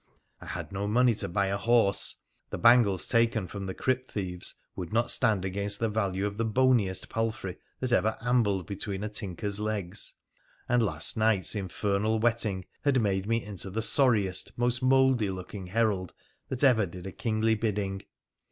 [0.39, 2.15] I had no money to buy a horse—
[2.49, 6.43] the bangles taken from the crypt thieves would not stand against the value of the
[6.43, 10.15] boniest palfrey that ever ambled between a tinker's legs—
[10.67, 16.15] and last night's infernal wetting had made me into the sorriest, most mouldy looking herald
[16.49, 18.01] that ever did a kingly bidding.